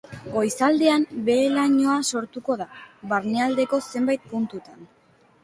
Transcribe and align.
Goizaldean 0.35 1.03
behe-lainoa 1.27 1.97
sortuko 2.15 2.57
da 2.63 2.67
barnealdeko 3.13 3.81
zenbait 3.91 4.27
puntutan. 4.35 4.91